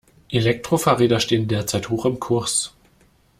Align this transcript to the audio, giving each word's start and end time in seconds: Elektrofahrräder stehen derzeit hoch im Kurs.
Elektrofahrräder 0.31 1.19
stehen 1.19 1.47
derzeit 1.47 1.89
hoch 1.89 2.05
im 2.07 2.19
Kurs. 2.19 2.73